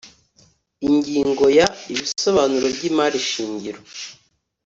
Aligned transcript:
ingingo 0.87 1.45
ya 1.57 1.67
ibisobanuro 1.93 2.65
by 2.75 2.81
imari 2.89 3.19
shingiro 3.29 3.79